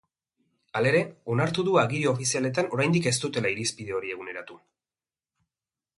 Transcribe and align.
Halere, 0.79 1.01
onartu 1.33 1.65
du 1.67 1.75
agiri 1.83 2.09
ofizialetan 2.13 2.71
oraindik 2.79 3.11
ez 3.11 3.15
dutela 3.27 3.55
irizpide 3.57 3.97
hori 3.99 4.15
eguneratu. 4.19 4.59